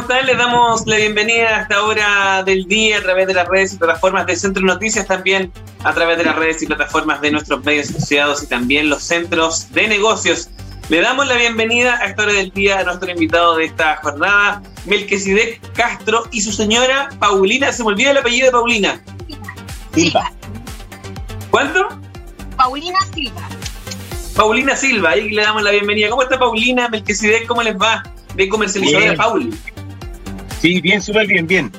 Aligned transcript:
están? 0.00 0.26
Les 0.26 0.38
damos 0.38 0.86
la 0.86 0.96
bienvenida 0.96 1.58
a 1.58 1.62
esta 1.62 1.82
hora 1.84 2.42
del 2.42 2.66
día 2.66 2.98
a 2.98 3.02
través 3.02 3.26
de 3.26 3.34
las 3.34 3.46
redes 3.48 3.74
y 3.74 3.76
plataformas 3.76 4.26
de 4.26 4.34
Centro 4.36 4.62
Noticias, 4.62 5.06
también 5.06 5.52
a 5.84 5.92
través 5.92 6.16
de 6.16 6.24
las 6.24 6.36
redes 6.36 6.62
y 6.62 6.66
plataformas 6.66 7.20
de 7.20 7.30
nuestros 7.30 7.62
medios 7.64 7.90
asociados 7.90 8.42
y 8.42 8.46
también 8.46 8.88
los 8.88 9.02
centros 9.02 9.72
de 9.72 9.88
negocios. 9.88 10.48
Le 10.88 11.00
damos 11.00 11.28
la 11.28 11.36
bienvenida 11.36 11.98
a 11.98 12.06
esta 12.06 12.22
hora 12.22 12.32
del 12.32 12.50
día 12.50 12.80
a 12.80 12.84
nuestro 12.84 13.10
invitado 13.10 13.56
de 13.56 13.66
esta 13.66 13.96
jornada, 13.96 14.62
Melquisedec 14.86 15.60
Castro 15.72 16.24
y 16.30 16.40
su 16.40 16.52
señora 16.52 17.10
Paulina. 17.18 17.70
Se 17.72 17.82
me 17.82 17.90
olvida 17.90 18.12
el 18.12 18.18
apellido 18.18 18.46
de 18.46 18.52
Paulina. 18.52 19.02
Silva. 19.94 20.32
¿Cuánto? 21.50 21.88
Paulina 22.56 22.98
Silva. 23.14 23.48
Paulina 24.34 24.76
Silva, 24.76 25.10
ahí 25.10 25.30
le 25.30 25.42
damos 25.42 25.62
la 25.62 25.72
bienvenida. 25.72 26.08
¿Cómo 26.08 26.22
está 26.22 26.38
Paulina? 26.38 26.88
Melquisedec, 26.88 27.46
¿cómo 27.46 27.62
les 27.62 27.76
va? 27.76 28.02
de 28.34 28.48
comercializadora 28.48 29.14
Pauli. 29.16 29.50
Sí, 30.60 30.80
bien, 30.80 31.00
súper 31.00 31.26
bien, 31.26 31.46
bien. 31.46 31.72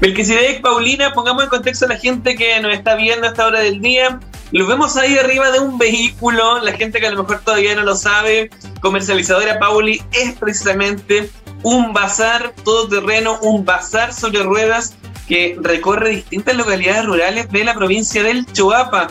Melquisedec, 0.00 0.62
Paulina, 0.62 1.12
pongamos 1.12 1.44
en 1.44 1.50
contexto 1.50 1.84
a 1.86 1.88
la 1.88 1.98
gente 1.98 2.34
que 2.34 2.58
nos 2.60 2.72
está 2.72 2.94
viendo 2.94 3.26
a 3.26 3.30
esta 3.30 3.46
hora 3.46 3.60
del 3.60 3.80
día. 3.80 4.20
Los 4.52 4.68
vemos 4.68 4.96
ahí 4.96 5.18
arriba 5.18 5.50
de 5.50 5.58
un 5.58 5.76
vehículo, 5.76 6.60
la 6.60 6.72
gente 6.72 7.00
que 7.00 7.06
a 7.06 7.10
lo 7.10 7.22
mejor 7.22 7.40
todavía 7.40 7.74
no 7.74 7.82
lo 7.82 7.96
sabe, 7.96 8.48
comercializadora 8.80 9.58
Pauli 9.58 10.00
es 10.12 10.34
precisamente 10.34 11.30
un 11.62 11.92
bazar 11.92 12.54
todoterreno, 12.64 13.38
un 13.40 13.64
bazar 13.64 14.14
sobre 14.14 14.42
ruedas 14.42 14.96
que 15.26 15.56
recorre 15.60 16.10
distintas 16.10 16.56
localidades 16.56 17.04
rurales 17.04 17.50
de 17.50 17.64
la 17.64 17.74
provincia 17.74 18.22
del 18.22 18.46
Choapa. 18.52 19.08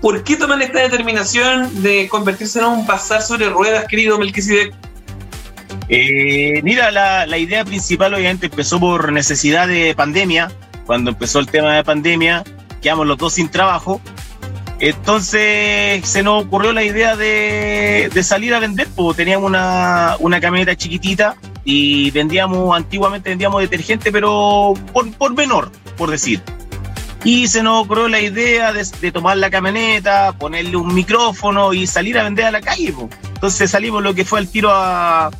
¿Por 0.00 0.24
qué 0.24 0.36
toman 0.36 0.62
esta 0.62 0.80
determinación 0.80 1.82
de 1.82 2.08
convertirse 2.08 2.60
en 2.60 2.64
un 2.64 2.86
pasar 2.86 3.20
sobre 3.20 3.50
ruedas, 3.50 3.84
querido 3.86 4.18
Melquisedec? 4.18 4.74
Eh, 5.92 6.60
mira, 6.62 6.92
la, 6.92 7.36
idea 7.36 7.64
principal 7.64 8.14
obviamente 8.14 8.46
empezó 8.46 8.78
por 8.78 9.12
necesidad 9.12 9.66
de 9.66 9.92
pandemia. 9.96 10.50
Cuando 10.86 11.10
empezó 11.10 11.40
el 11.40 11.48
tema 11.48 11.74
de 11.74 11.82
pandemia, 11.82 12.44
quedamos 12.80 13.08
los 13.08 13.18
dos 13.18 13.34
sin 13.34 13.48
trabajo. 13.48 14.00
Entonces 14.78 16.08
se 16.08 16.22
nos 16.22 16.44
ocurrió 16.44 16.72
la 16.72 16.84
idea 16.84 17.16
de, 17.16 18.08
salir 18.22 18.54
a 18.54 18.60
vender, 18.60 18.86
porque 18.94 19.24
teníamos 19.24 19.48
una, 19.48 20.16
una, 20.20 20.40
camioneta 20.40 20.76
chiquitita 20.76 21.34
y 21.64 22.12
vendíamos, 22.12 22.74
antiguamente 22.74 23.28
vendíamos 23.28 23.60
detergente, 23.60 24.12
pero 24.12 24.74
por, 24.92 25.12
por 25.14 25.34
menor, 25.34 25.72
por 25.96 26.08
decir. 26.08 26.40
Y 27.24 27.48
se 27.48 27.64
nos 27.64 27.84
ocurrió 27.84 28.08
la 28.08 28.20
idea 28.20 28.72
de, 28.72 29.12
tomar 29.12 29.36
la 29.38 29.50
camioneta, 29.50 30.32
ponerle 30.38 30.76
un 30.76 30.94
micrófono 30.94 31.74
y 31.74 31.86
salir 31.88 32.16
a 32.16 32.22
vender 32.22 32.46
a 32.46 32.50
la 32.52 32.60
calle. 32.60 32.94
Entonces 33.34 33.72
salimos 33.72 34.02
lo 34.02 34.14
que 34.14 34.24
fue 34.24 34.38
el 34.38 34.48
tiro 34.48 34.70
a, 34.72 35.30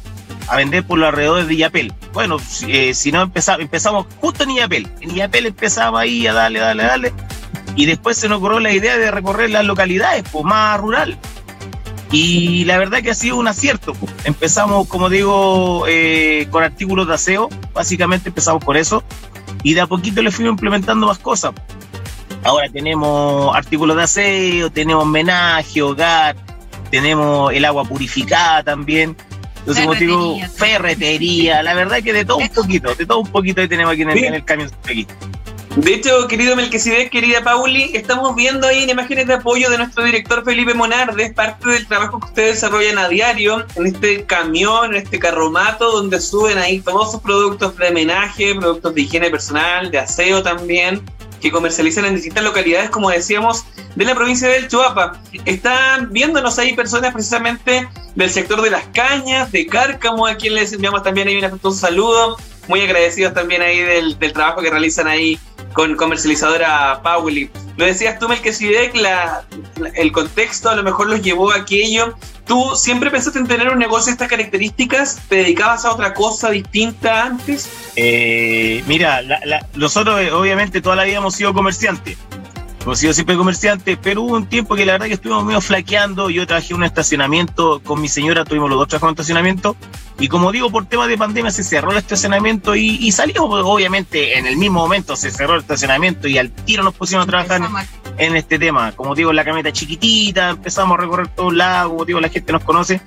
a 0.49 0.57
vender 0.57 0.85
por 0.85 0.99
los 0.99 1.09
alrededores 1.09 1.49
de 1.49 1.57
Yapel. 1.57 1.93
Bueno, 2.13 2.39
eh, 2.67 2.95
si 2.95 3.13
no 3.13 3.23
empezamos, 3.23 3.61
empezamos 3.61 4.07
justo 4.21 4.45
en 4.45 4.57
Yapel. 4.57 4.89
En 5.01 5.15
Yapel 5.15 5.47
empezaba 5.47 6.01
ahí 6.01 6.27
a 6.27 6.33
darle, 6.33 6.61
darle, 6.61 6.83
darle. 6.85 7.13
Y 7.77 7.87
después 7.87 8.17
se 8.17 8.29
nos 8.29 8.39
ocurrió 8.39 8.61
la 8.61 8.73
idea 8.73 8.99
de 8.99 9.11
recorrer 9.11 9.51
las 9.51 9.65
localidades, 9.65 10.25
pues 10.31 10.45
más 10.45 10.79
rural. 10.81 11.17
Y 12.13 12.65
la 12.65 12.79
verdad 12.79 13.03
que 13.03 13.11
ha 13.11 13.15
sido 13.15 13.37
un 13.37 13.47
acierto. 13.47 13.93
Empezamos, 14.25 14.89
como 14.89 15.09
digo, 15.09 15.85
eh, 15.87 16.49
con 16.51 16.65
artículos 16.65 17.07
de 17.07 17.15
aseo. 17.15 17.49
Básicamente 17.73 18.31
empezamos 18.31 18.65
por 18.65 18.77
eso 18.77 19.05
y 19.63 19.75
de 19.75 19.81
a 19.81 19.87
poquito 19.87 20.23
le 20.23 20.31
fuimos 20.31 20.53
implementando 20.53 21.07
más 21.07 21.19
cosas. 21.19 21.53
Ahora 22.43 22.69
tenemos 22.71 23.55
artículos 23.55 23.97
de 23.97 24.03
aseo, 24.03 24.71
tenemos 24.71 25.07
menaje, 25.07 25.83
hogar, 25.83 26.37
tenemos 26.91 27.53
el 27.53 27.65
agua 27.65 27.85
purificada 27.85 28.63
también. 28.63 29.17
Entonces, 29.61 29.85
como 29.85 29.95
digo, 29.95 30.39
ferretería, 30.57 31.63
la 31.63 31.75
verdad 31.75 32.03
que 32.03 32.13
de 32.13 32.25
todo 32.25 32.39
un 32.39 32.49
poquito, 32.49 32.95
de 32.95 33.07
todo 33.07 33.19
un 33.19 33.29
poquito 33.29 33.63
que 33.63 33.69
tenemos 33.69 33.93
aquí 33.93 34.03
en 34.03 34.11
el, 34.11 34.25
en 34.25 34.35
el 34.35 34.45
camión 34.45 34.71
aquí. 34.85 35.07
De 35.77 35.95
hecho, 35.95 36.27
querido 36.27 36.57
Melquisedec, 36.57 37.11
querida 37.11 37.45
Pauli, 37.45 37.93
estamos 37.95 38.35
viendo 38.35 38.67
ahí 38.67 38.83
en 38.83 38.91
imágenes 38.91 39.29
de 39.29 39.35
apoyo 39.35 39.71
de 39.71 39.79
nuestro 39.79 40.03
director 40.03 40.45
Felipe 40.45 40.75
Monardes, 40.75 41.33
parte 41.33 41.71
del 41.71 41.87
trabajo 41.87 42.19
que 42.19 42.27
ustedes 42.27 42.55
desarrollan 42.55 42.99
a 42.99 43.09
diario 43.09 43.65
en 43.77 43.87
este 43.87 44.25
camión, 44.25 44.97
en 44.97 45.03
este 45.03 45.21
carromato, 45.21 45.93
donde 45.93 46.21
suben 46.21 46.59
ahí 46.59 46.81
todos 46.81 47.13
sus 47.13 47.21
productos 47.21 47.77
de 47.77 47.89
homenaje, 47.89 48.57
productos 48.57 48.95
de 48.97 49.03
higiene 49.03 49.31
personal, 49.31 49.93
de 49.93 50.01
aseo 50.01 50.43
también, 50.43 51.03
que 51.41 51.51
comercializan 51.51 52.05
en 52.05 52.15
distintas 52.15 52.45
localidades, 52.45 52.91
como 52.91 53.11
decíamos, 53.11 53.65
de 53.95 54.05
la 54.05 54.15
provincia 54.15 54.49
del 54.49 54.69
Chuapa. 54.69 55.21
Están 55.45 56.13
viéndonos 56.13 56.59
ahí 56.59 56.75
personas 56.75 57.13
precisamente 57.13 57.89
del 58.15 58.31
sector 58.31 58.61
de 58.63 58.71
las 58.71 58.85
cañas, 58.89 59.51
de 59.53 59.67
Cárcamo, 59.67 60.27
a 60.27 60.35
quien 60.37 60.55
les 60.55 60.73
enviamos 60.73 61.03
también 61.03 61.29
ahí 61.29 61.37
un 61.37 61.45
afectuoso 61.45 61.79
saludo. 61.79 62.37
Muy 62.69 62.83
agradecidos 62.83 63.35
también 63.35 63.63
ahí 63.63 63.81
del, 63.81 64.19
del 64.19 64.33
trabajo 64.33 64.61
que 64.61 64.71
realizan 64.71 65.09
ahí 65.09 65.41
con 65.73 65.95
comercializadora 65.97 67.01
Pauli. 67.03 67.51
Lo 67.77 67.87
decías 67.87 68.19
tú, 68.19 68.29
Melquisedec, 68.29 68.95
la, 68.97 69.45
el 69.95 70.13
contexto 70.13 70.69
a 70.69 70.77
lo 70.77 70.83
mejor 70.83 71.09
los 71.09 71.23
llevó 71.23 71.51
a 71.53 71.57
aquello. 71.57 72.15
¿Tú 72.47 72.75
siempre 72.75 73.11
pensaste 73.11 73.39
en 73.39 73.47
tener 73.47 73.69
un 73.69 73.79
negocio 73.79 74.07
de 74.07 74.13
estas 74.13 74.29
características? 74.29 75.21
¿Te 75.29 75.37
dedicabas 75.37 75.85
a 75.85 75.93
otra 75.93 76.13
cosa 76.13 76.51
distinta 76.51 77.25
antes? 77.25 77.71
Eh, 77.97 78.83
mira, 78.87 79.23
nosotros 79.75 80.21
eh, 80.21 80.33
obviamente 80.33 80.81
toda 80.81 80.97
la 80.97 81.05
vida 81.05 81.19
hemos 81.19 81.35
sido 81.35 81.55
comerciantes. 81.55 82.19
Hemos 82.83 82.99
sido 82.99 83.13
siempre 83.13 83.37
comerciantes, 83.37 83.99
pero 84.03 84.23
hubo 84.23 84.37
un 84.37 84.47
tiempo 84.47 84.75
que 84.75 84.87
la 84.87 84.93
verdad 84.93 85.07
que 85.07 85.15
estuvimos 85.15 85.45
medio 85.45 85.61
flaqueando. 85.61 86.31
Yo 86.31 86.47
trabajé 86.47 86.75
un 86.75 86.83
estacionamiento 86.83 87.81
con 87.85 88.01
mi 88.01 88.09
señora, 88.09 88.45
tuvimos 88.45 88.71
los 88.71 88.79
dos 88.79 88.89
trabajos 88.89 89.09
en 89.09 89.13
estacionamiento. 89.13 89.77
Y 90.21 90.29
como 90.29 90.53
digo, 90.53 90.71
por 90.71 90.87
tema 90.87 91.09
de 91.09 91.17
pandemia 91.17 91.51
se 91.51 91.65
cerró 91.65 91.91
el 91.91 91.97
estacionamiento 91.97 92.77
y, 92.77 92.97
y 93.01 93.11
salimos, 93.11 93.49
pues, 93.49 93.63
obviamente, 93.65 94.39
en 94.39 94.47
el 94.47 94.57
mismo 94.57 94.81
momento 94.81 95.17
se 95.17 95.31
cerró 95.31 95.55
el 95.55 95.61
estacionamiento 95.61 96.29
y 96.29 96.39
al 96.39 96.51
tiro 96.51 96.83
nos 96.83 96.95
pusimos 96.95 97.25
a 97.25 97.27
trabajar 97.27 97.63
en, 98.19 98.37
este 98.37 98.59
tema. 98.59 98.93
Como 98.93 99.15
digo, 99.15 99.33
la 99.33 99.45
camioneta 99.45 99.73
chiquitita, 99.73 100.51
empezamos 100.51 100.99
a 100.99 101.01
recorrer 101.01 101.29
todo 101.29 101.51
el 101.51 101.59
lago, 101.59 101.91
como 101.91 102.05
digo, 102.05 102.21
la 102.21 102.29
gente 102.29 102.53
nos 102.53 102.63
conoce. 102.63 103.01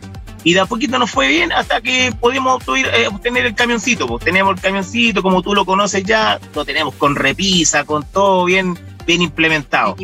Y 0.43 0.55
de 0.55 0.59
a 0.59 0.65
poquito 0.65 0.99
nos 0.99 1.09
fue 1.09 1.29
bien 1.29 1.53
hasta 1.53 1.79
que 1.79 2.13
pudimos 2.19 2.61
eh, 2.75 3.07
obtener 3.07 3.45
el 3.45 3.55
camioncito. 3.55 4.07
Pues 4.07 4.25
tenemos 4.25 4.55
el 4.55 4.61
camioncito, 4.61 5.21
como 5.21 5.41
tú 5.41 5.53
lo 5.55 5.65
conoces 5.65 6.03
ya, 6.03 6.39
lo 6.53 6.65
tenemos 6.65 6.95
con 6.95 7.15
repisa, 7.15 7.85
con 7.85 8.03
todo 8.03 8.43
bien 8.43 8.77
bien 9.05 9.21
implementado. 9.21 9.95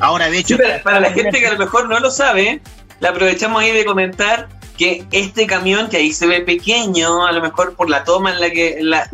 Ahora, 0.00 0.28
de 0.28 0.38
hecho... 0.38 0.56
para, 0.82 1.00
la 1.00 1.10
gente 1.14 1.38
que 1.38 1.46
a 1.46 1.52
lo 1.52 1.58
mejor 1.58 1.88
no 1.88 1.98
lo 2.00 2.10
sabe, 2.10 2.60
le 3.00 3.08
aprovechamos 3.08 3.62
ahí 3.62 3.72
de 3.72 3.84
comentar 3.84 4.48
que 4.76 5.06
este 5.10 5.46
camión, 5.46 5.88
que 5.88 5.98
ahí 5.98 6.12
se 6.12 6.26
ve 6.26 6.40
pequeño, 6.40 7.26
a 7.26 7.32
lo 7.32 7.40
mejor 7.40 7.74
por 7.74 7.90
la 7.90 8.04
toma 8.04 8.32
en 8.32 8.40
la 8.40 8.50
que 8.50 8.78
la, 8.80 9.08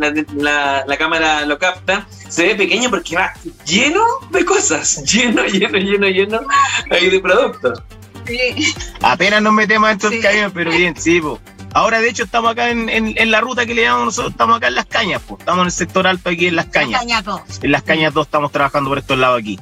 la, 0.87 0.97
cámara 0.97 1.45
lo 1.47 1.59
capta, 1.59 2.07
se 2.29 2.47
ve 2.47 2.55
pequeño 2.55 2.91
porque 2.91 3.17
va 3.17 3.33
lleno 3.65 4.05
de 4.31 4.45
cosas, 4.45 5.03
lleno, 5.13 5.45
lleno, 5.47 5.79
lleno, 5.79 6.09
lleno 6.09 6.41
ahí 6.91 7.11
de 7.11 7.21
productos. 7.21 7.83
Apenas 9.01 9.43
nos 9.43 9.53
metemos 9.53 9.89
dentro 9.89 10.11
del 10.11 10.21
camión, 10.21 10.53
pero 10.53 10.71
bien, 10.71 10.97
sí, 10.97 11.21
Ahora, 11.75 12.01
de 12.01 12.11
hecho, 12.11 12.25
estamos 12.25 12.53
acá 12.53 12.69
en, 12.69 12.89
en, 12.91 13.31
la 13.31 13.41
ruta 13.41 13.65
que 13.65 13.75
le 13.75 13.83
llamamos 13.83 14.07
nosotros, 14.07 14.33
estamos 14.33 14.59
acá 14.59 14.69
en 14.69 14.75
Las 14.75 14.87
Cañas. 14.87 15.23
Estamos 15.39 15.63
en 15.63 15.67
el 15.67 15.73
sector 15.73 16.07
alto 16.07 16.29
aquí 16.29 16.47
en 16.47 16.57
Las 16.57 16.67
Cañas. 16.67 17.01
Cañas 17.01 17.25
2. 17.25 17.41
En 17.63 17.73
Las 17.73 17.83
Cañas 17.83 18.13
2 18.13 18.27
estamos 18.27 18.53
trabajando 18.53 18.91
por 18.91 18.99
estos 18.99 19.19
lados 19.19 19.41
aquí. 19.41 19.59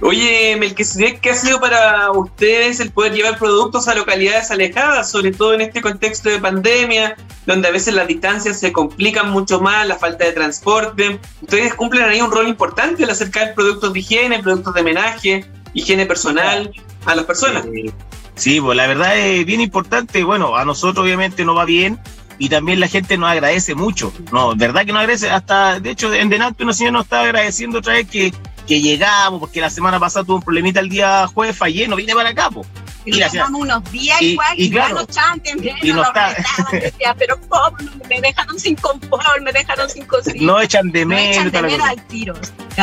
Oye, 0.00 0.56
Melquisedec, 0.58 1.20
¿qué 1.20 1.30
ha 1.30 1.34
sido 1.34 1.60
para 1.60 2.12
ustedes 2.12 2.78
el 2.78 2.92
poder 2.92 3.12
llevar 3.14 3.38
productos 3.38 3.88
a 3.88 3.94
localidades 3.94 4.50
alejadas, 4.50 5.10
sobre 5.10 5.32
todo 5.32 5.54
en 5.54 5.60
este 5.60 5.80
contexto 5.80 6.28
de 6.28 6.38
pandemia, 6.38 7.16
donde 7.46 7.68
a 7.68 7.72
veces 7.72 7.94
las 7.94 8.06
distancias 8.06 8.60
se 8.60 8.72
complican 8.72 9.30
mucho 9.30 9.60
más, 9.60 9.86
la 9.88 9.96
falta 9.96 10.24
de 10.24 10.32
transporte? 10.32 11.18
Ustedes 11.42 11.74
cumplen 11.74 12.04
ahí 12.04 12.20
un 12.20 12.30
rol 12.30 12.46
importante 12.46 13.02
al 13.04 13.10
acercar 13.10 13.54
productos 13.54 13.92
de 13.92 13.98
higiene, 13.98 14.40
productos 14.40 14.72
de 14.74 14.80
homenaje, 14.82 15.44
higiene 15.74 16.06
personal 16.06 16.70
a 17.04 17.14
las 17.16 17.24
personas. 17.24 17.66
Eh, 17.66 17.92
Sí, 18.38 18.60
pues 18.60 18.76
la 18.76 18.86
verdad 18.86 19.18
es 19.18 19.44
bien 19.44 19.60
importante. 19.60 20.22
Bueno, 20.22 20.56
a 20.56 20.64
nosotros 20.64 21.04
obviamente 21.04 21.44
nos 21.44 21.56
va 21.56 21.64
bien 21.64 21.98
y 22.38 22.48
también 22.48 22.78
la 22.78 22.86
gente 22.86 23.18
nos 23.18 23.30
agradece 23.30 23.74
mucho. 23.74 24.12
No, 24.32 24.54
verdad 24.54 24.86
que 24.86 24.92
nos 24.92 25.00
agradece. 25.00 25.28
Hasta, 25.28 25.80
de 25.80 25.90
hecho, 25.90 26.14
en 26.14 26.28
Denante 26.28 26.62
una 26.62 26.72
señora 26.72 26.92
nos 26.92 27.04
está 27.04 27.22
agradeciendo 27.22 27.78
otra 27.78 27.94
vez 27.94 28.08
que, 28.08 28.32
que 28.68 28.80
llegamos, 28.80 29.40
porque 29.40 29.60
la 29.60 29.70
semana 29.70 29.98
pasada 29.98 30.24
tuvo 30.24 30.36
un 30.36 30.42
problemita 30.42 30.80
el 30.80 30.90
día 30.90 31.26
jueves, 31.26 31.56
fallé, 31.56 31.88
no 31.88 31.96
vine 31.96 32.14
para 32.14 32.28
acá, 32.28 32.50
pues. 32.50 32.68
Y 33.06 33.18
nos 33.18 33.32
unos 33.50 33.90
días 33.90 34.20
igual, 34.20 34.52
y, 34.56 34.70
claro, 34.70 34.96
nos 34.96 35.06
chanten, 35.08 35.58
y 35.82 35.92
no 35.92 36.02
está... 36.02 36.34
decía, 36.72 37.16
pero 37.18 37.40
¿cómo? 37.48 37.76
Me 38.08 38.20
dejaron 38.20 38.60
sin 38.60 38.76
confort, 38.76 39.40
me 39.42 39.52
dejaron 39.52 39.88
sin 39.88 40.04
cocina. 40.04 40.36
No 40.40 40.60
echan 40.60 40.92
de 40.92 41.06
menos. 41.06 41.44
No 41.44 41.48
echan 41.48 41.66
de 41.66 41.82
al 41.82 42.06
tiro. 42.06 42.34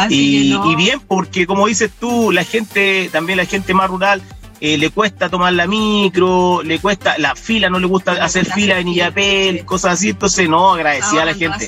y, 0.10 0.56
y 0.56 0.76
bien, 0.76 1.00
porque 1.00 1.46
como 1.46 1.68
dices 1.68 1.92
tú, 2.00 2.32
la 2.32 2.44
gente, 2.44 3.10
también 3.12 3.38
la 3.38 3.46
gente 3.46 3.76
más 3.76 3.88
rural, 3.88 4.24
eh, 4.62 4.80
le 4.80 4.90
cuesta 4.90 5.30
tomar 5.30 5.54
la 5.54 5.68
micro, 5.68 6.64
le 6.64 6.80
cuesta, 6.80 7.16
la 7.20 7.36
fila, 7.36 7.70
no 7.70 7.78
le 7.80 7.86
gusta 7.86 8.14
hacer 8.14 8.46
fila 8.46 8.80
en 8.80 8.88
Illapel, 8.88 9.66
cosas 9.66 9.94
así, 9.94 10.10
entonces 10.10 10.50
no, 10.50 10.74
agradecía 10.74 11.22
a 11.22 11.26
la 11.26 11.36
gente. 11.36 11.68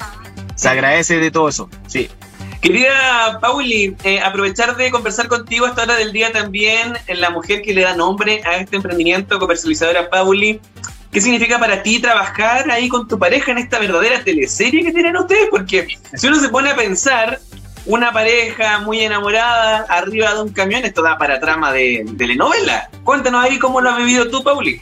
Se 0.55 0.69
agradece 0.69 1.19
de 1.19 1.29
todo 1.29 1.49
eso, 1.49 1.69
sí. 1.85 2.09
Querida 2.61 3.39
Pauli, 3.39 3.95
eh, 4.03 4.19
aprovechar 4.19 4.75
de 4.75 4.91
conversar 4.91 5.27
contigo 5.27 5.65
a 5.65 5.69
esta 5.69 5.83
hora 5.83 5.95
del 5.95 6.11
día 6.11 6.31
también, 6.31 6.93
en 7.07 7.21
la 7.21 7.29
mujer 7.29 7.61
que 7.61 7.73
le 7.73 7.81
da 7.81 7.95
nombre 7.95 8.41
a 8.45 8.57
este 8.57 8.77
emprendimiento 8.77 9.39
comercializadora 9.39 10.09
Pauli. 10.09 10.59
¿Qué 11.11 11.21
significa 11.21 11.57
para 11.57 11.83
ti 11.83 11.99
trabajar 11.99 12.69
ahí 12.69 12.89
con 12.89 13.07
tu 13.07 13.17
pareja 13.17 13.51
en 13.51 13.59
esta 13.59 13.79
verdadera 13.79 14.23
teleserie 14.23 14.83
que 14.83 14.91
tienen 14.91 15.15
ustedes? 15.15 15.47
Porque 15.49 15.87
si 16.13 16.27
uno 16.27 16.39
se 16.39 16.49
pone 16.49 16.71
a 16.71 16.75
pensar, 16.75 17.39
una 17.85 18.11
pareja 18.11 18.79
muy 18.79 18.99
enamorada 18.99 19.85
arriba 19.89 20.33
de 20.33 20.41
un 20.41 20.49
camión, 20.49 20.83
esto 20.83 21.01
da 21.01 21.17
para 21.17 21.39
trama 21.39 21.71
de, 21.71 22.05
telenovela. 22.17 22.89
Cuéntanos 23.03 23.43
ahí 23.43 23.57
cómo 23.57 23.79
lo 23.79 23.89
has 23.89 23.97
vivido 23.97 24.29
tú, 24.29 24.43
Pauli. 24.43 24.81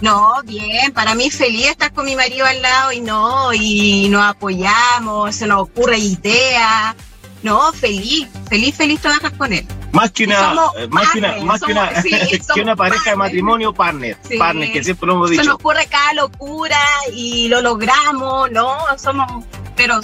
No, 0.00 0.34
bien, 0.44 0.92
para 0.92 1.14
mí 1.14 1.30
feliz 1.30 1.68
estar 1.68 1.92
con 1.92 2.04
mi 2.04 2.16
marido 2.16 2.44
al 2.44 2.60
lado 2.60 2.92
y 2.92 3.00
no, 3.00 3.52
y 3.54 4.08
nos 4.10 4.22
apoyamos, 4.22 5.34
se 5.34 5.46
nos 5.46 5.62
ocurre 5.62 5.98
idea. 5.98 6.94
No, 7.42 7.72
feliz, 7.72 8.28
feliz, 8.48 8.74
feliz 8.74 9.00
trabajar 9.00 9.36
con 9.36 9.52
él. 9.52 9.66
Más 9.92 10.10
que 10.10 10.24
una, 10.24 10.54
eh, 10.76 10.88
más 10.88 11.10
que 11.10 11.18
una, 11.18 11.36
más 11.44 11.60
que 11.60 11.72
una, 11.72 11.90
que 12.54 12.60
una 12.60 12.74
pareja 12.74 13.10
de 13.10 13.16
matrimonio, 13.16 13.72
partner, 13.72 14.16
partner, 14.38 14.72
que 14.72 14.82
siempre 14.82 15.06
lo 15.06 15.12
hemos 15.14 15.30
dicho. 15.30 15.42
Se 15.42 15.48
nos 15.48 15.56
ocurre 15.56 15.86
cada 15.86 16.14
locura 16.14 16.80
y 17.14 17.48
lo 17.48 17.60
logramos, 17.60 18.50
¿no? 18.50 18.76
Somos, 18.96 19.44
pero 19.76 20.00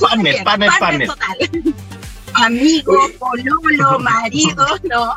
partner, 0.00 0.44
partner, 0.44 0.70
partner. 0.78 1.08
Total. 1.08 1.36
Amigos, 2.34 3.12
pololo, 3.12 3.98
marido, 4.00 4.66
¿no? 4.82 5.14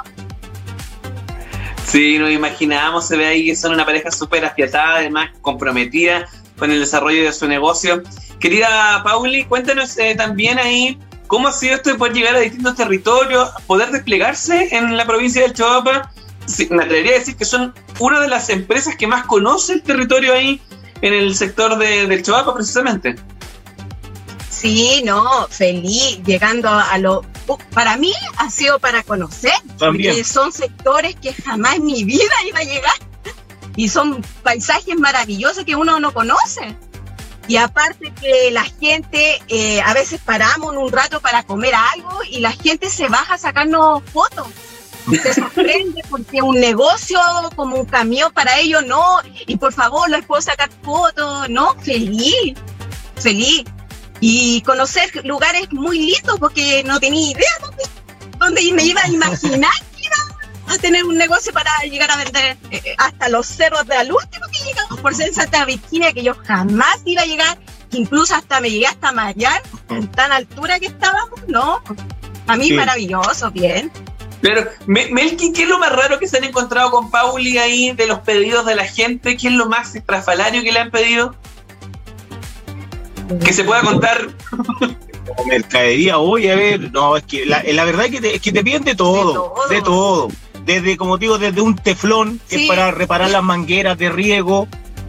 Sí, 1.88 2.20
nos 2.20 2.32
imaginábamos, 2.32 3.08
se 3.08 3.16
ve 3.16 3.26
ahí 3.26 3.46
que 3.46 3.56
son 3.56 3.74
una 3.74 3.86
pareja 3.86 4.12
súper 4.12 4.44
afiatada, 4.46 4.98
además 4.98 5.32
comprometida 5.42 6.28
con 6.58 6.72
el 6.72 6.80
desarrollo 6.80 7.24
de 7.24 7.32
su 7.32 7.48
negocio. 7.48 8.04
Querida 8.40 9.02
Pauli, 9.04 9.46
cuéntanos 9.46 9.98
eh, 9.98 10.16
también 10.16 10.60
ahí 10.60 11.00
¿Cómo 11.28 11.50
ha 11.50 11.52
sido 11.52 11.76
esto 11.76 11.90
de 11.90 11.96
poder 11.96 12.14
llegar 12.14 12.36
a 12.36 12.40
distintos 12.40 12.76
territorios, 12.76 13.50
poder 13.68 13.92
desplegarse 13.92 14.70
en 14.76 14.96
la 14.96 15.06
provincia 15.06 15.42
del 15.42 15.54
Chihuahua? 15.54 16.10
me 16.70 16.84
atrevería 16.84 17.16
a 17.16 17.20
decir 17.20 17.36
que 17.36 17.44
son 17.44 17.74
una 18.00 18.22
de 18.22 18.30
las 18.30 18.48
empresas 18.50 18.96
que 18.96 19.06
más 19.06 19.26
conoce 19.26 19.74
el 19.74 19.84
territorio 19.84 20.34
ahí 20.34 20.62
en 21.02 21.14
el 21.14 21.36
sector 21.36 21.78
de, 21.78 22.08
del 22.08 22.24
Chihuahua 22.24 22.56
precisamente. 22.56 23.18
Sí, 24.50 25.02
no, 25.06 25.48
feliz, 25.50 26.22
llegando 26.26 26.70
a, 26.70 26.98
lo... 26.98 27.26
Para 27.74 27.98
mí 27.98 28.14
ha 28.38 28.50
sido 28.50 28.80
para 28.80 29.04
conocer, 29.04 29.54
porque 29.80 30.24
son 30.24 30.52
sectores 30.52 31.16
que 31.16 31.34
jamás 31.34 31.76
en 31.76 31.86
mi 31.86 32.04
vida 32.04 32.34
iba 32.46 32.60
a 32.60 32.64
llegar 32.64 32.96
y 33.78 33.88
son 33.90 34.22
paisajes 34.44 34.98
maravillosos 34.98 35.64
que 35.64 35.76
uno 35.76 36.00
no 36.00 36.14
conoce. 36.14 36.76
Y 37.48 37.56
aparte 37.56 38.12
que 38.20 38.52
la 38.52 38.66
gente, 38.66 39.42
eh, 39.48 39.82
a 39.82 39.94
veces 39.94 40.20
paramos 40.20 40.76
un 40.76 40.92
rato 40.92 41.22
para 41.22 41.44
comer 41.44 41.74
algo 41.76 42.20
y 42.30 42.40
la 42.40 42.52
gente 42.52 42.90
se 42.90 43.08
baja 43.08 43.36
a 43.36 43.38
sacarnos 43.38 44.04
fotos. 44.12 44.48
Se 45.22 45.34
sorprende 45.34 46.04
porque 46.10 46.42
un 46.42 46.60
negocio 46.60 47.20
como 47.56 47.78
un 47.78 47.86
camión 47.86 48.34
para 48.34 48.60
ellos 48.60 48.86
no. 48.86 49.22
Y 49.46 49.56
por 49.56 49.72
favor, 49.72 50.10
les 50.10 50.26
puedo 50.26 50.42
sacar 50.42 50.70
fotos. 50.82 51.48
No, 51.50 51.76
feliz, 51.80 52.56
feliz. 53.16 53.64
Y 54.20 54.62
conocer 54.62 55.10
lugares 55.26 55.72
muy 55.72 56.00
lindos 56.00 56.40
porque 56.40 56.84
no 56.84 57.00
tenía 57.00 57.32
idea 57.32 57.52
dónde, 57.62 57.84
dónde 58.40 58.74
me 58.74 58.84
iba 58.84 59.02
a 59.02 59.10
imaginar 59.10 59.72
a 60.68 60.78
tener 60.78 61.06
un 61.06 61.18
negocio 61.18 61.54
para 61.54 61.72
llegar 61.90 62.12
a 62.12 62.18
vender 62.18 62.58
eh, 62.72 62.96
hasta 62.98 63.30
los 63.30 63.48
cerros 63.48 63.86
de 63.88 63.96
al 63.96 64.12
último 64.12 64.46
que 64.52 64.66
llegamos 64.66 65.00
por 65.00 65.16
ser 65.16 65.34
Santa 65.34 65.66
Virginia, 65.66 66.12
que 66.14 66.24
yo 66.24 66.36
jamás 66.46 67.02
iba 67.06 67.22
a 67.22 67.26
llegar, 67.26 67.58
incluso 67.92 68.36
hasta 68.36 68.60
me 68.60 68.70
llegué 68.70 68.88
hasta 68.88 69.12
Mayar, 69.12 69.62
en 69.90 70.08
tan 70.12 70.32
altura 70.32 70.80
que 70.80 70.88
estábamos, 70.88 71.48
¿no? 71.48 71.82
A 72.48 72.58
mí 72.58 72.72
maravilloso, 72.72 73.52
bien. 73.52 73.92
Pero, 74.42 74.70
Melky, 74.86 75.52
¿qué 75.52 75.64
es 75.64 75.70
lo 75.70 75.80
más 75.80 75.92
raro 75.92 76.20
que 76.20 76.28
se 76.28 76.38
han 76.38 76.44
encontrado 76.44 76.92
con 76.92 77.10
Pauli 77.10 77.58
ahí 77.58 77.92
de 77.94 78.06
los 78.06 78.20
pedidos 78.20 78.66
de 78.66 78.76
la 78.76 78.86
gente? 78.86 79.36
¿Qué 79.36 79.48
es 79.48 79.54
lo 79.54 79.68
más 79.68 79.96
estrafalario 79.96 80.62
que 80.62 80.72
le 80.72 80.80
han 80.80 80.92
pedido? 80.92 81.36
Que 83.44 83.54
se 83.54 83.64
pueda 83.64 83.82
contar. 83.82 84.30
mercadería, 85.48 86.18
hoy 86.18 86.48
a 86.50 86.56
ver, 86.56 86.92
no, 86.92 87.16
es 87.18 87.24
que 87.24 87.46
la, 87.46 87.62
verdad 87.86 88.06
es 88.06 88.12
que, 88.12 88.22
te, 88.22 88.36
es 88.36 88.42
que 88.42 88.52
te 88.52 88.64
piden 88.64 88.84
de 88.84 88.96
todo, 88.96 89.54
de 89.70 89.82
todo 89.82 90.30
desde, 90.68 90.98
como 90.98 91.18
digo, 91.18 91.38
desde 91.38 91.62
un 91.62 91.76
teflón, 91.76 92.40
que 92.50 92.64
es 92.64 92.68
para 92.68 92.92
reparar 92.92 93.32
las 93.32 93.42
mangueras 93.42 93.98
de 93.98 94.10
riego, 94.10 94.68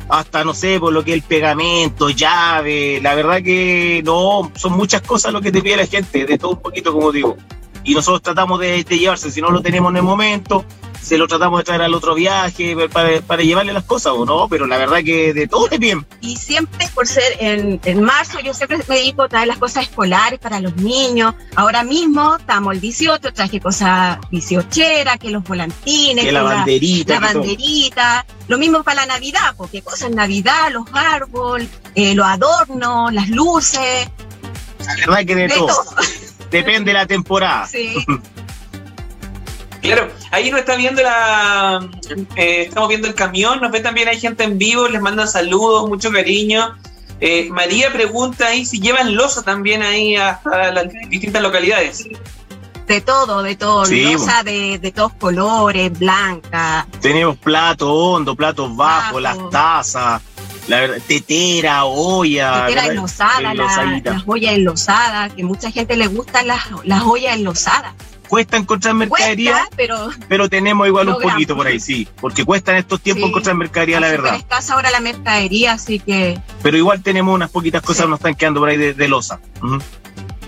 hasta, 0.09 0.45
no 0.45 0.55
sé, 0.55 0.79
por 0.79 0.93
lo 0.93 1.05
que 1.05 1.11
es 1.11 1.17
el 1.17 1.23
pegamento, 1.23 2.11
llave, 2.11 3.01
la 3.03 3.17
verdad 3.17 3.43
que 3.43 4.01
no, 4.05 4.53
son 4.55 4.75
muchas 4.75 5.03
cosas 5.03 5.33
lo 5.33 5.41
que 5.41 5.51
te 5.51 5.61
pide 5.61 5.77
la 5.77 5.87
gente, 5.87 6.25
de 6.25 6.39
todo 6.39 6.53
un 6.53 6.63
poquito, 6.63 6.93
como 6.93 7.11
digo. 7.11 7.37
Y 7.83 7.93
nosotros 7.93 8.23
tratamos 8.23 8.61
de, 8.61 8.85
de 8.85 8.99
llevarse, 8.99 9.33
si 9.33 9.41
no 9.41 9.51
lo 9.51 9.61
tenemos 9.61 9.91
en 9.91 9.97
el 9.97 10.03
momento, 10.05 10.65
se 11.01 11.17
lo 11.17 11.27
tratamos 11.27 11.61
de 11.61 11.65
traer 11.65 11.83
al 11.83 11.95
otro 11.95 12.15
viaje 12.15 12.77
para, 12.89 13.43
llevarle 13.43 13.73
las 13.73 13.85
cosas 13.85 14.13
o 14.15 14.25
no, 14.25 14.49
pero 14.49 14.67
la 14.67 14.79
verdad 14.79 14.99
que 15.05 15.33
de 15.33 15.47
todo 15.47 15.69
es 15.71 15.79
bien. 15.79 16.07
Y 16.21 16.37
siempre 16.37 16.89
por 16.95 17.07
ser 17.07 17.37
en, 17.41 18.03
marzo, 18.03 18.41
yo 18.41 18.55
siempre 18.55 18.79
me 18.79 18.97
dedico 18.97 19.23
a 19.23 19.29
traer 19.29 19.49
las 19.49 19.59
cosas 19.59 19.85
escolares 19.85 20.39
para 20.39 20.61
los 20.61 20.77
niños. 20.77 21.35
Ahora 21.55 21.83
mismo 21.83 22.37
estamos 22.37 22.75
el 22.75 22.81
18, 22.81 23.33
traje 23.33 23.61
cosas 23.61 24.19
18 24.31 24.69
que 25.21 25.31
los 25.31 25.45
volantines, 25.45 26.25
que 26.25 26.33
la 26.33 26.43
banderita. 26.43 27.15
La, 27.15 27.21
banderita. 27.21 28.27
Lo 28.49 28.59
mismo 28.59 28.83
para 28.83 29.07
la 29.07 29.15
Navidad, 29.15 29.55
porque 29.57 29.83
cosas 29.83 30.11
Navidad, 30.11 30.71
los 30.73 30.87
árboles, 30.93 31.69
eh, 31.95 32.15
los 32.15 32.27
adornos, 32.27 33.13
las 33.13 33.29
luces. 33.29 34.09
La 34.87 34.95
verdad 34.95 35.27
que 35.27 35.35
de, 35.35 35.49
todo. 35.49 35.85
Depende 36.51 36.91
de 36.91 36.95
la 36.95 37.07
temporada. 37.07 37.67
Sí. 37.67 37.95
Claro, 39.81 40.11
ahí 40.31 40.51
nos 40.51 40.61
está 40.61 40.77
viendo 40.77 41.03
la. 41.03 41.89
Eh, 42.37 42.63
estamos 42.69 42.89
viendo 42.89 43.09
el 43.09 43.15
camión, 43.15 43.61
nos 43.61 43.71
ve 43.71 43.81
también, 43.81 44.09
hay 44.09 44.21
gente 44.21 44.45
en 44.45 44.59
vivo, 44.59 44.89
les 44.89 45.01
mandan 45.01 45.29
saludos, 45.29 45.89
mucho 45.89 46.11
cariño. 46.11 46.77
Eh, 47.21 47.49
María 47.51 47.93
pregunta 47.93 48.47
ahí 48.47 48.65
si 48.65 48.81
llevan 48.81 49.17
losa 49.17 49.43
también 49.43 49.83
ahí 49.83 50.15
hasta 50.17 50.73
las 50.73 50.87
distintas 51.09 51.43
localidades. 51.43 52.07
De 52.87 53.01
todo, 53.03 53.43
de 53.43 53.55
todo, 53.55 53.85
losa 53.85 54.43
de, 54.45 54.79
de, 54.79 54.93
todos 54.93 55.13
colores, 55.15 55.99
blanca. 55.99 56.87
Tenemos 57.01 57.37
plato 57.37 57.93
hondo, 57.93 58.35
platos 58.35 58.75
bajos, 58.75 59.21
las 59.21 59.37
tazas, 59.51 60.23
la 60.69 60.81
verdad, 60.81 60.97
tetera, 61.07 61.85
olla. 61.85 62.67
Tetera 62.67 62.87
enlosada, 62.87 63.53
la, 63.53 64.01
las 64.03 64.23
ollas 64.27 64.55
enlosadas, 64.55 65.35
que 65.35 65.45
mucha 65.45 65.71
gente 65.71 65.97
le 65.97 66.07
gustan 66.07 66.47
las, 66.47 66.63
las 66.85 67.03
ollas 67.03 67.37
enlosadas 67.37 67.95
cuesta 68.29 68.57
encontrar 68.57 68.95
mercadería, 68.95 69.69
pero, 69.77 70.11
pero 70.29 70.49
tenemos 70.49 70.87
igual 70.87 71.09
un 71.09 71.21
poquito 71.21 71.57
por 71.57 71.67
ahí, 71.67 71.81
sí, 71.81 72.09
porque 72.21 72.45
cuesta 72.45 72.73
en 72.73 72.79
estos 72.79 73.01
tiempos 73.01 73.31
encontrar 73.31 73.57
mercadería, 73.57 74.01
la 74.01 74.09
verdad. 74.09 74.37
escasa 74.37 74.75
ahora 74.75 74.91
la 74.91 75.01
mercadería, 75.01 75.73
así 75.73 75.99
que... 75.99 76.41
Pero 76.63 76.77
igual 76.77 77.03
tenemos 77.03 77.35
unas 77.35 77.51
poquitas 77.51 77.83
cosas 77.83 78.05
que 78.05 78.11
nos 78.11 78.19
están 78.19 78.35
quedando 78.35 78.61
por 78.61 78.69
ahí 78.69 78.77
de, 78.77 79.09
losa. 79.09 79.41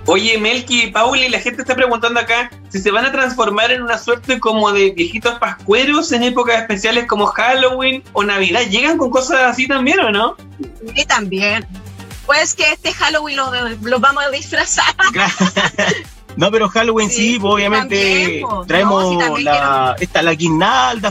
Oye, 0.06 0.38
Melky, 0.38 0.88
Pauli, 0.88 1.28
la 1.28 1.40
gente 1.40 1.62
está 1.62 1.74
preguntando 1.74 2.20
acá 2.20 2.50
si 2.68 2.80
se 2.80 2.90
van 2.90 3.04
a 3.04 3.12
transformar 3.12 3.70
en 3.70 3.82
una 3.82 3.98
suerte 3.98 4.40
como 4.40 4.72
de 4.72 4.90
viejitos 4.90 5.38
pascueros 5.38 6.10
en 6.12 6.22
épocas 6.22 6.60
especiales 6.60 7.06
como 7.06 7.26
Halloween 7.26 8.02
o 8.12 8.24
Navidad. 8.24 8.62
¿Llegan 8.68 8.98
con 8.98 9.10
cosas 9.10 9.42
así 9.42 9.68
también 9.68 10.00
o 10.00 10.10
no? 10.10 10.36
Sí, 10.94 11.04
también. 11.04 11.66
Pues 12.26 12.54
que 12.54 12.72
este 12.72 12.92
Halloween 12.92 13.36
lo, 13.82 14.00
vamos 14.00 14.24
a 14.24 14.30
disfrazar. 14.30 14.94
No, 16.36 16.50
pero 16.50 16.68
Halloween 16.68 17.10
sí, 17.10 17.38
pues, 17.40 17.52
obviamente 17.52 18.42
traemos 18.66 19.42
la, 19.42 19.96
esta, 19.98 20.22
las 20.22 20.36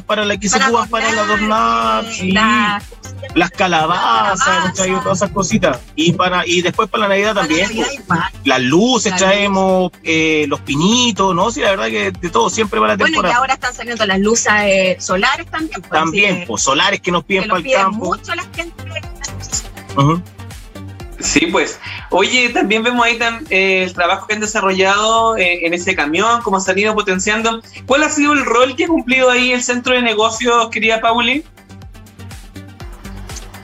para 0.06 0.26
la 0.26 0.38
que 0.38 0.50
se 0.50 0.58
ocupan 0.64 0.90
para 0.90 1.10
el 1.10 1.20
adornar, 1.20 2.06
sí. 2.12 2.32
las 2.32 3.52
calabazas, 3.52 4.58
hemos 4.58 4.74
traído 4.74 5.00
todas 5.02 5.20
esas 5.20 5.32
cositas. 5.32 5.80
Y 5.96 6.14
para 6.14 6.48
y 6.48 6.62
después 6.62 6.90
para 6.90 7.04
la 7.04 7.10
Navidad 7.10 7.36
también. 7.36 7.70
Pues, 8.08 8.20
las 8.46 8.62
luces 8.62 9.16
traemos, 9.16 9.92
eh, 10.04 10.46
los 10.48 10.62
pinitos, 10.62 11.36
¿no? 11.36 11.52
Sí, 11.52 11.62
la 11.62 11.72
verdad 11.72 11.88
que 11.88 12.12
de 12.12 12.30
todo, 12.30 12.50
siempre 12.50 12.80
para 12.80 12.94
la 12.94 12.98
temporada. 12.98 13.22
Bueno, 13.22 13.30
y 13.30 13.38
ahora 13.38 13.54
están 13.54 13.74
saliendo 13.74 14.06
las 14.06 14.20
luces 14.20 14.52
eh, 14.64 14.98
solares 15.00 15.46
también. 15.48 15.82
Pues, 15.82 15.92
también, 15.92 16.44
pues 16.48 16.64
solares 16.64 17.02
que 17.02 17.12
nos 17.12 17.24
piden 17.24 17.48
para 17.48 17.60
el 17.60 17.72
campo. 17.72 18.06
mucho 18.06 18.34
la 18.36 18.44
gente. 18.54 18.84
Sí, 21.20 21.48
pues. 21.48 21.80
Oye, 22.12 22.50
también 22.50 22.84
vemos 22.84 23.06
ahí 23.06 23.20
eh, 23.50 23.84
el 23.84 23.94
trabajo 23.94 24.28
que 24.28 24.36
han 24.36 24.40
desarrollado 24.40 25.38
eh, 25.38 25.66
en 25.66 25.74
ese 25.74 25.96
camión, 25.96 26.42
cómo 26.42 26.60
se 26.60 26.72
han 26.72 26.80
ido 26.80 26.94
potenciando. 26.94 27.62
¿Cuál 27.86 28.04
ha 28.04 28.10
sido 28.10 28.34
el 28.34 28.46
rol 28.46 28.76
que 28.76 28.86
ha 28.86 28.88
cumplido 28.88 29.30
ahí 29.30 29.52
el 29.52 29.64
centro 29.64 29.94
de 29.94 30.02
negocios, 30.02 30.70
querida 30.70 31.02
Pauli? 31.02 31.44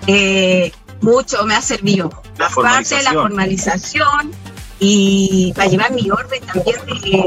Eh, 0.08 0.72
mucho 1.02 1.46
me 1.46 1.56
ha 1.56 1.62
servido. 1.62 2.10
La 2.38 2.50
parte 2.50 2.96
de 2.96 3.04
la 3.04 3.14
formalización 3.14 4.32
y 4.80 5.54
para 5.56 5.70
llevar 5.70 5.92
mi 5.94 6.12
orden 6.12 6.44
también 6.46 6.76
de 6.86 7.24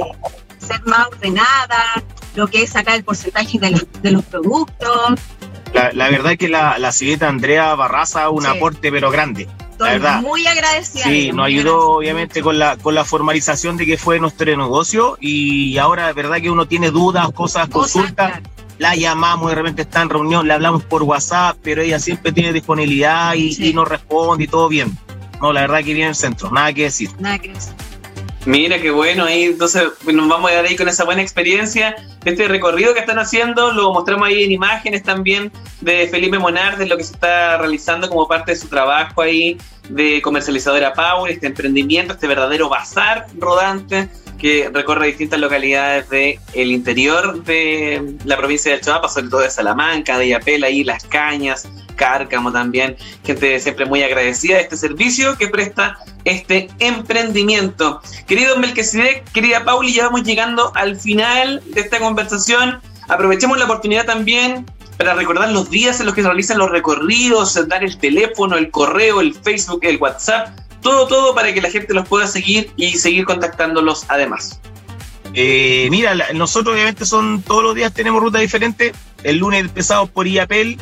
ser 0.58 0.82
más 0.84 1.06
ordenada, 1.06 2.02
lo 2.34 2.46
que 2.46 2.62
es 2.62 2.70
sacar 2.70 2.96
el 2.96 3.04
porcentaje 3.04 3.58
de, 3.58 4.10
los 4.10 4.24
productos. 4.24 5.20
La, 5.72 6.10
verdad 6.10 6.32
es 6.32 6.38
que 6.38 6.48
la, 6.48 6.78
la 6.78 6.92
Andrea 7.26 7.74
Barraza 7.74 8.28
un 8.28 8.44
aporte 8.44 8.90
pero 8.92 9.10
grande 9.10 9.48
muy 10.22 10.46
agradecida. 10.46 11.04
Sí, 11.04 11.30
nos 11.32 11.46
ayudó 11.46 11.90
obviamente 11.92 12.42
con 12.42 12.58
la, 12.58 12.76
con 12.76 12.94
la 12.94 13.04
formalización 13.04 13.76
de 13.76 13.86
que 13.86 13.96
fue 13.96 14.18
nuestro 14.18 14.56
negocio 14.56 15.16
y 15.20 15.78
ahora 15.78 16.08
de 16.08 16.12
verdad 16.12 16.40
que 16.40 16.50
uno 16.50 16.66
tiene 16.66 16.90
dudas, 16.90 17.30
cosas, 17.32 17.68
consultas. 17.68 18.40
la 18.78 18.94
llamamos, 18.94 19.50
de 19.50 19.54
repente 19.54 19.82
está 19.82 20.02
en 20.02 20.10
reunión, 20.10 20.46
le 20.46 20.54
hablamos 20.54 20.82
por 20.84 21.02
WhatsApp, 21.02 21.56
pero 21.62 21.82
ella 21.82 21.98
siempre 21.98 22.32
tiene 22.32 22.52
disponibilidad 22.52 23.34
y, 23.34 23.72
nos 23.72 23.88
responde 23.88 24.44
y 24.44 24.48
todo 24.48 24.68
bien. 24.68 24.96
No, 25.40 25.52
la 25.52 25.62
verdad 25.62 25.78
que 25.78 25.94
viene 25.94 26.08
el 26.08 26.16
centro, 26.16 26.50
nada 26.50 26.72
que 26.72 26.84
decir. 26.84 27.10
Nada 27.18 27.38
que 27.38 27.52
decir. 27.52 27.74
Mira 28.48 28.80
qué 28.80 28.90
bueno, 28.90 29.26
ahí 29.26 29.42
entonces 29.42 29.82
nos 30.06 30.26
vamos 30.26 30.48
a 30.48 30.52
quedar 30.54 30.64
ahí 30.64 30.74
con 30.74 30.88
esa 30.88 31.04
buena 31.04 31.20
experiencia. 31.20 31.96
Este 32.24 32.48
recorrido 32.48 32.94
que 32.94 33.00
están 33.00 33.18
haciendo 33.18 33.72
lo 33.72 33.92
mostramos 33.92 34.26
ahí 34.26 34.42
en 34.42 34.52
imágenes 34.52 35.02
también 35.02 35.52
de 35.82 36.08
Felipe 36.08 36.38
Monar, 36.38 36.78
de 36.78 36.86
lo 36.86 36.96
que 36.96 37.04
se 37.04 37.12
está 37.12 37.58
realizando 37.58 38.08
como 38.08 38.26
parte 38.26 38.52
de 38.52 38.56
su 38.56 38.68
trabajo 38.68 39.20
ahí 39.20 39.58
de 39.90 40.22
comercializadora 40.22 40.94
Power, 40.94 41.30
este 41.30 41.46
emprendimiento, 41.46 42.14
este 42.14 42.26
verdadero 42.26 42.70
bazar 42.70 43.26
rodante 43.36 44.08
que 44.38 44.70
recorre 44.72 45.08
distintas 45.08 45.40
localidades 45.40 46.08
del 46.08 46.38
el 46.54 46.70
interior 46.70 47.42
de 47.44 48.16
la 48.24 48.36
provincia 48.36 48.72
de 48.72 48.80
Chihuahua, 48.80 49.08
sobre 49.08 49.28
todo 49.28 49.40
de 49.40 49.50
Salamanca, 49.50 50.18
de 50.18 50.28
Yapela, 50.28 50.70
y 50.70 50.84
Las 50.84 51.04
Cañas, 51.04 51.68
Cárcamo 51.96 52.52
también, 52.52 52.96
gente 53.24 53.58
siempre 53.58 53.84
muy 53.84 54.02
agradecida 54.02 54.56
de 54.56 54.62
este 54.62 54.76
servicio 54.76 55.36
que 55.36 55.48
presta 55.48 55.98
este 56.24 56.68
emprendimiento. 56.78 58.00
Querido 58.26 58.56
Melquisedec, 58.56 59.30
querida 59.32 59.64
Pauli, 59.64 59.92
ya 59.92 60.04
vamos 60.04 60.22
llegando 60.22 60.72
al 60.76 60.96
final 60.96 61.60
de 61.66 61.80
esta 61.80 61.98
conversación. 61.98 62.80
Aprovechemos 63.08 63.58
la 63.58 63.64
oportunidad 63.64 64.06
también 64.06 64.66
para 64.96 65.14
recordar 65.14 65.50
los 65.50 65.70
días 65.70 65.98
en 66.00 66.06
los 66.06 66.14
que 66.14 66.22
se 66.22 66.28
realizan 66.28 66.58
los 66.58 66.70
recorridos, 66.70 67.68
dar 67.68 67.82
el 67.82 67.98
teléfono, 67.98 68.56
el 68.56 68.70
correo, 68.70 69.20
el 69.20 69.34
Facebook, 69.34 69.80
el 69.82 69.96
WhatsApp 69.98 70.67
todo, 70.88 71.06
todo 71.06 71.34
para 71.34 71.52
que 71.52 71.60
la 71.60 71.70
gente 71.70 71.92
los 71.92 72.08
pueda 72.08 72.26
seguir 72.26 72.72
y 72.76 72.92
seguir 72.92 73.26
contactándolos 73.26 74.06
además. 74.08 74.60
Eh, 75.34 75.88
mira, 75.90 76.14
nosotros 76.32 76.74
obviamente 76.74 77.04
son 77.04 77.42
todos 77.42 77.62
los 77.62 77.74
días 77.74 77.92
tenemos 77.92 78.22
rutas 78.22 78.40
diferentes. 78.40 78.92
El 79.22 79.36
lunes 79.36 79.60
empezamos 79.60 80.08
por 80.08 80.26
Iapel, 80.26 80.78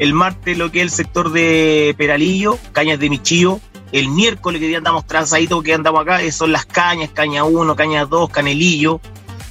el 0.00 0.12
martes 0.12 0.58
lo 0.58 0.72
que 0.72 0.80
es 0.80 0.84
el 0.84 0.90
sector 0.90 1.30
de 1.30 1.94
Peralillo, 1.96 2.58
Cañas 2.72 2.98
de 2.98 3.08
Michío. 3.08 3.60
El 3.92 4.08
miércoles 4.08 4.60
que 4.60 4.66
día 4.66 4.78
andamos 4.78 5.06
transadito 5.06 5.62
que 5.62 5.72
andamos 5.72 6.02
acá, 6.02 6.18
son 6.32 6.50
las 6.50 6.66
cañas, 6.66 7.10
caña 7.14 7.44
1, 7.44 7.76
caña 7.76 8.06
2, 8.06 8.30
Canelillo. 8.30 9.00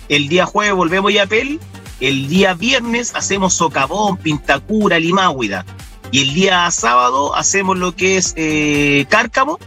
El 0.10 0.28
día 0.28 0.46
jueves 0.46 0.74
volvemos 0.74 1.12
a 1.12 1.14
Iapel. 1.14 1.62
El 2.02 2.28
día 2.28 2.54
viernes 2.54 3.16
hacemos 3.16 3.54
Socavón, 3.54 4.18
Pintacura, 4.18 5.00
Limáhuida. 5.00 5.66
Y 6.12 6.24
el 6.24 6.34
día 6.34 6.70
sábado 6.72 7.34
hacemos 7.36 7.78
lo 7.78 7.96
que 7.96 8.18
es 8.18 8.34
eh, 8.36 9.06
Cárcamo 9.08 9.60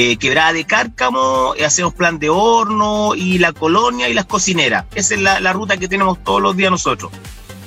eh, 0.00 0.16
Quebrada 0.16 0.52
de 0.52 0.64
Cárcamo, 0.64 1.54
eh, 1.56 1.64
hacemos 1.64 1.92
plan 1.92 2.20
de 2.20 2.30
horno 2.30 3.16
y 3.16 3.38
la 3.38 3.52
colonia 3.52 4.08
y 4.08 4.14
las 4.14 4.26
cocineras. 4.26 4.84
Esa 4.94 5.16
es 5.16 5.20
la, 5.20 5.52
ruta 5.52 5.76
que 5.76 5.88
tenemos 5.88 6.22
todos 6.22 6.40
los 6.40 6.56
días 6.56 6.70
nosotros. 6.70 7.10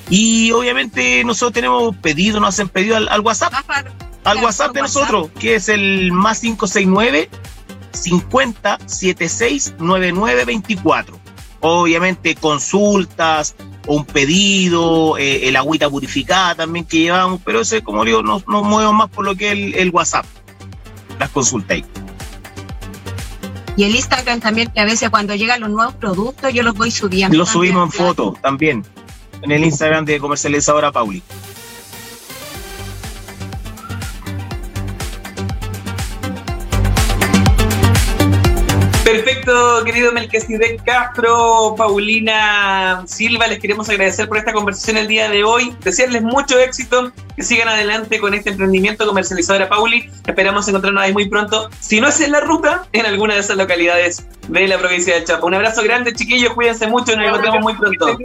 Y 0.09 0.49
obviamente 0.53 1.25
nosotros 1.25 1.51
tenemos 1.51 1.93
pedido, 1.97 2.39
nos 2.39 2.55
hacen 2.55 2.69
pedido 2.69 2.95
al, 2.95 3.19
WhatsApp. 3.19 3.53
Al 4.23 4.37
WhatsApp 4.37 4.73
de 4.73 4.81
nosotros, 4.81 5.27
que 5.41 5.55
es 5.55 5.67
el 5.67 6.13
más 6.13 6.39
569 6.39 7.29
50 7.91 8.79
76 8.85 9.73
9924. 9.79 11.19
Obviamente 11.59 12.35
consultas, 12.35 13.55
un 13.87 14.05
pedido, 14.05 15.17
eh, 15.17 15.49
el 15.49 15.57
agüita 15.57 15.89
purificada 15.89 16.55
también 16.55 16.85
que 16.85 16.99
llevamos, 16.99 17.41
pero 17.43 17.59
ese, 17.59 17.83
como 17.83 18.05
digo, 18.05 18.23
nos, 18.23 18.47
nos 18.47 18.63
movemos 18.63 18.93
más 18.93 19.09
por 19.09 19.25
lo 19.25 19.35
que 19.35 19.47
es 19.47 19.51
el, 19.51 19.75
el 19.75 19.89
WhatsApp. 19.89 20.25
Las 21.19 21.29
consultáis. 21.31 21.83
Y 23.75 23.83
el 23.85 23.95
Instagram 23.95 24.39
también, 24.39 24.71
que 24.71 24.79
a 24.79 24.85
veces 24.85 25.09
cuando 25.09 25.33
llegan 25.35 25.61
los 25.61 25.69
nuevos 25.69 25.93
productos 25.95 26.53
yo 26.53 26.63
los 26.63 26.75
voy 26.75 26.91
subiendo. 26.91 27.37
Los 27.37 27.49
subimos 27.49 27.85
en 27.85 27.91
foto 27.91 28.37
también, 28.41 28.85
en 29.41 29.51
el 29.51 29.63
Instagram 29.63 30.05
de 30.05 30.19
comercializadora 30.19 30.91
Pauli. 30.91 31.23
Querido 39.85 40.11
Melquisedec 40.11 40.83
Castro, 40.83 41.75
Paulina 41.77 43.03
Silva, 43.05 43.47
les 43.47 43.59
queremos 43.59 43.89
agradecer 43.89 44.27
por 44.27 44.37
esta 44.37 44.53
conversación 44.53 44.97
el 44.97 45.07
día 45.07 45.29
de 45.29 45.43
hoy, 45.43 45.75
desearles 45.83 46.21
mucho 46.21 46.59
éxito, 46.59 47.11
que 47.35 47.43
sigan 47.43 47.67
adelante 47.67 48.19
con 48.19 48.33
este 48.33 48.51
emprendimiento 48.51 49.05
comercializadora 49.05 49.69
Pauli, 49.69 50.09
esperamos 50.27 50.67
encontrarnos 50.67 51.03
ahí 51.03 51.13
muy 51.13 51.29
pronto, 51.29 51.69
si 51.79 51.99
no 51.99 52.07
es 52.07 52.19
en 52.21 52.31
la 52.31 52.39
ruta, 52.41 52.85
en 52.93 53.05
alguna 53.05 53.33
de 53.33 53.41
esas 53.41 53.57
localidades 53.57 54.27
de 54.47 54.67
la 54.67 54.77
provincia 54.77 55.15
de 55.15 55.23
Chapo. 55.23 55.47
Un 55.47 55.55
abrazo 55.55 55.83
grande, 55.83 56.13
chiquillos, 56.13 56.53
cuídense 56.53 56.87
mucho, 56.87 57.15
nos 57.15 57.27
encontramos 57.27 57.61
muy 57.61 57.73
pronto. 57.75 58.17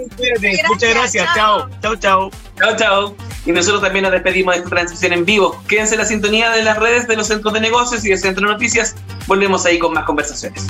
Muchas 0.69 0.91
gracias, 0.91 1.29
chao, 1.35 1.69
chao, 1.81 1.97
chao. 1.97 2.31
Chao, 2.59 2.77
chao. 2.77 3.17
Y 3.45 3.53
nosotros 3.53 3.83
también 3.83 4.03
nos 4.03 4.13
despedimos 4.13 4.55
de 4.55 4.59
esta 4.59 4.71
transmisión 4.71 5.13
en 5.13 5.25
vivo. 5.25 5.63
Quédense 5.69 5.95
en 5.95 6.01
la 6.01 6.07
sintonía 6.07 6.51
de 6.51 6.63
las 6.65 6.79
redes 6.79 7.07
de 7.07 7.17
los 7.17 7.29
centros 7.29 7.55
de 7.55 7.61
negocios 7.61 8.05
y 8.05 8.09
de 8.09 8.17
Centro 8.17 8.47
de 8.47 8.53
Noticias. 8.53 8.97
Volvemos 9.27 9.65
ahí 9.67 9.79
con 9.79 9.93
más 9.93 10.05
conversaciones. 10.05 10.67